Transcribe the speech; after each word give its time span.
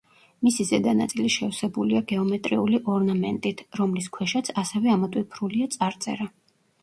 მისი 0.45 0.63
ზედა 0.67 0.93
ნაწილი 0.99 1.31
შევსებულია 1.33 1.99
გეომეტრიული 2.11 2.79
ორნამენტით, 2.95 3.61
რომლის 3.81 4.09
ქვეშაც 4.17 4.51
ასევე 4.65 4.93
ამოტვიფრულია 4.97 5.69
წარწერა. 5.77 6.27